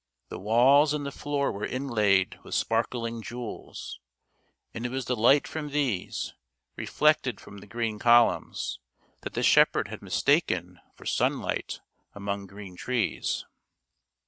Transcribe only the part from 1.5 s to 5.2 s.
were inlaid with sparkling jewels, and it was the